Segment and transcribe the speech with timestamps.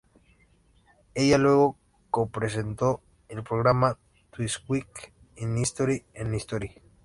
[1.13, 1.77] Ella luego
[2.09, 3.99] co-presentó el programa
[4.35, 6.81] "This Week in History" en History.